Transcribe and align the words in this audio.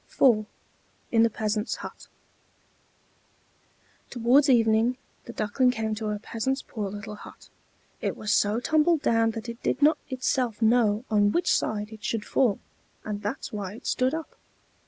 IV 0.19 0.47
IN 1.11 1.21
THE 1.21 1.29
PEASANT'S 1.29 1.75
HUT 1.75 2.07
Towards 4.09 4.49
evening 4.49 4.97
the 5.25 5.31
Duckling 5.33 5.69
came 5.69 5.93
to 5.93 6.09
a 6.09 6.17
peasant's 6.17 6.63
poor 6.63 6.89
little 6.89 7.13
hut: 7.13 7.49
it 8.01 8.17
was 8.17 8.31
so 8.31 8.59
tumbled 8.59 9.03
down 9.03 9.29
that 9.37 9.47
it 9.47 9.61
did 9.61 9.79
not 9.83 9.99
itself 10.09 10.59
know 10.59 11.05
on 11.11 11.31
which 11.31 11.55
side 11.55 11.91
it 11.91 12.03
should 12.03 12.25
fall; 12.25 12.57
and 13.03 13.21
that's 13.21 13.53
why 13.53 13.75
it 13.75 13.85
stood 13.85 14.15
up. 14.15 14.35